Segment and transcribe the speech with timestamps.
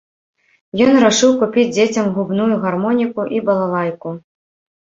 [0.85, 4.09] Ён рашыў купіць дзецям губную гармоніку і балалайку.